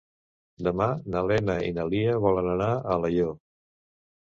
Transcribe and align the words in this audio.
Demà 0.67 0.87
na 1.17 1.21
Lena 1.33 1.59
i 1.69 1.77
na 1.77 1.87
Lia 1.93 2.19
volen 2.27 2.53
anar 2.59 2.75
a 2.83 2.85
Alaior. 3.01 3.41